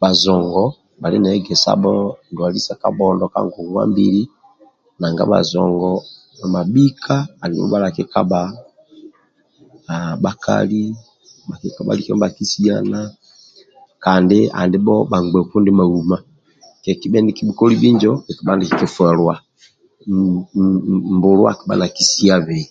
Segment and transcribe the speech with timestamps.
[0.00, 0.64] Bhajongo
[1.00, 1.94] bhali na egesabho
[2.30, 4.22] ndwali sa kabhondo ka ngongwambili
[5.00, 5.90] nanga bajongo
[6.38, 8.42] bhamabhika andibho ndibha bhakikabha
[10.22, 10.82] bhakali
[11.48, 13.00] bhakikabha lika nibha kisiana
[14.04, 16.18] kandi andibho bhamgbeku ndibha uma
[16.82, 19.34] kikibhe nikibhukoli bhinjo kikibha nikikifwelwa
[21.14, 22.66] mbulu akibha nakisiabei